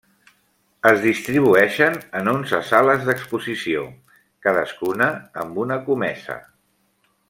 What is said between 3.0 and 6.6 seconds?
d'exposició, cadascuna amb una comesa.